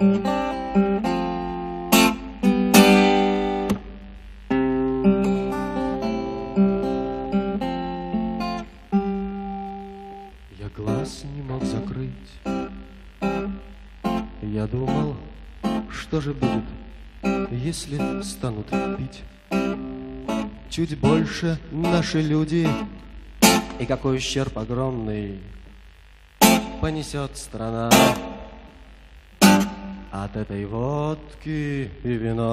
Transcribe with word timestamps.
Я 0.00 0.06
глаз 10.74 11.24
не 11.24 11.42
мог 11.42 11.62
закрыть. 11.64 12.10
Я 14.40 14.66
думал, 14.66 15.16
что 15.90 16.22
же 16.22 16.32
будет, 16.32 16.64
если 17.50 18.22
станут 18.22 18.68
пить. 18.96 19.22
Чуть 20.70 20.98
больше 20.98 21.58
наши 21.72 22.22
люди, 22.22 22.66
и 23.78 23.84
какой 23.84 24.16
ущерб 24.16 24.56
огромный 24.56 25.42
понесет 26.80 27.36
страна 27.36 27.90
от 30.10 30.36
этой 30.36 30.66
водки 30.66 31.90
и 32.02 32.08
вина. 32.08 32.52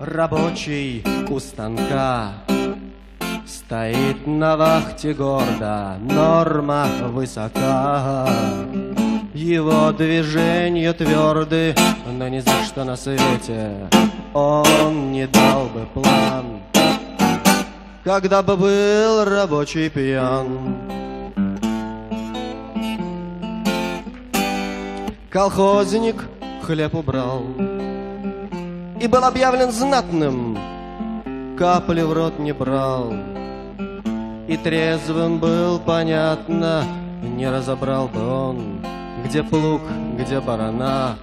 Рабочий 0.00 1.04
у 1.28 1.38
станка 1.38 2.32
Стоит 3.46 4.26
на 4.26 4.56
вахте 4.56 5.12
гордо, 5.12 5.96
норма 6.00 6.86
высока. 7.08 8.28
Его 9.34 9.92
движения 9.92 10.92
тверды, 10.92 11.74
но 12.06 12.28
ни 12.28 12.40
за 12.40 12.64
что 12.64 12.84
на 12.84 12.96
свете 12.96 13.88
Он 14.34 15.12
не 15.12 15.26
дал 15.26 15.66
бы 15.66 15.86
план, 15.94 16.60
когда 18.04 18.42
бы 18.42 18.56
был 18.56 19.24
рабочий 19.24 19.88
пьян. 19.90 21.07
Колхозник 25.30 26.24
хлеб 26.62 26.94
убрал 26.94 27.42
И 28.98 29.06
был 29.06 29.22
объявлен 29.22 29.70
знатным 29.70 30.58
Капли 31.58 32.00
в 32.00 32.12
рот 32.14 32.38
не 32.38 32.52
брал. 32.52 33.12
И 34.46 34.56
трезвым 34.56 35.38
был, 35.38 35.80
понятно 35.80 36.82
Не 37.20 37.50
разобрал 37.50 38.08
бы 38.08 38.26
он 38.26 38.86
Где 39.26 39.42
плуг, 39.42 39.82
где 40.18 40.40
барана. 40.40 41.18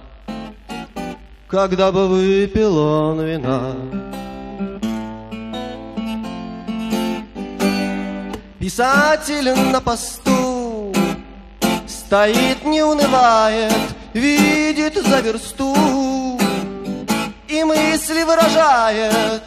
Когда 1.48 1.90
бы 1.90 2.06
выпил 2.06 2.78
он 2.78 3.22
вина. 3.22 3.72
Писатель 8.60 9.52
на 9.72 9.80
посту 9.80 10.92
Стоит, 11.86 12.64
не 12.64 12.84
унывает 12.84 13.95
видит 14.16 14.94
за 14.94 15.20
версту 15.20 15.74
И 17.48 17.62
мысли 17.64 18.22
выражает. 18.24 19.42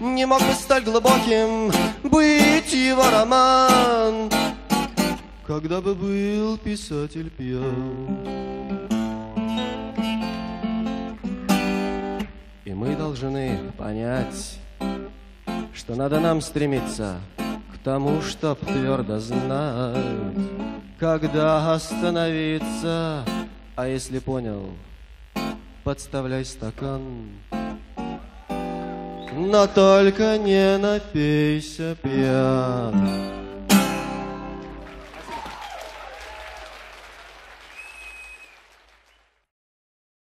Не 0.00 0.26
мог 0.26 0.40
бы 0.40 0.52
столь 0.54 0.82
глубоким 0.82 1.72
быть 2.02 2.72
его 2.72 3.04
роман 3.10 4.30
Когда 5.46 5.80
бы 5.80 5.94
был 5.94 6.58
писатель 6.58 7.30
пьян. 7.30 8.18
И 12.64 12.72
мы 12.72 12.94
должны 12.96 13.58
понять 13.78 14.58
Что 15.72 15.94
надо 15.94 16.20
нам 16.20 16.40
стремиться 16.40 17.20
К 17.72 17.78
тому, 17.82 18.20
чтоб 18.20 18.58
твердо 18.58 19.18
знать 19.18 19.96
Когда 20.98 21.72
остановиться 21.72 23.24
а 23.76 23.86
если 23.88 24.18
понял, 24.18 24.70
подставляй 25.82 26.44
стакан. 26.44 27.02
Но 29.36 29.66
только 29.66 30.38
не 30.38 30.78
напейся 30.78 31.96
пьян. 32.02 33.33